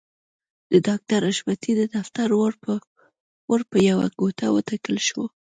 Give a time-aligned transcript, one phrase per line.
[0.71, 2.27] د ډاکټر حشمتي د دفتر
[3.51, 5.23] ور په يوه ګوته وټکول شو.